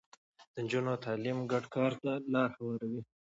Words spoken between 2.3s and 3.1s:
لاره هواروي.